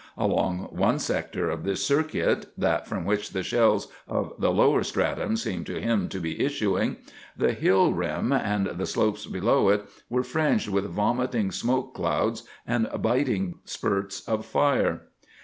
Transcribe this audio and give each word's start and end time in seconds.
Along 0.17 0.61
one 0.71 0.97
sector 0.97 1.51
of 1.51 1.63
this 1.63 1.85
circuit—that 1.85 2.87
from 2.87 3.05
which 3.05 3.33
the 3.33 3.43
shells 3.43 3.87
of 4.07 4.33
the 4.39 4.49
lower 4.51 4.81
stratum 4.81 5.35
seemed 5.37 5.67
to 5.67 5.79
him 5.79 6.09
to 6.09 6.19
be 6.19 6.43
issuing—the 6.43 7.53
hill 7.53 7.93
rim 7.93 8.31
and 8.31 8.65
the 8.65 8.87
slopes 8.87 9.27
below 9.27 9.69
it 9.69 9.85
were 10.09 10.23
fringed 10.23 10.69
with 10.69 10.85
vomiting 10.85 11.51
smoke 11.51 11.93
clouds 11.93 12.41
and 12.65 12.89
biting 12.99 13.59
spurts 13.63 14.21
of 14.27 14.43
fire. 14.43 15.01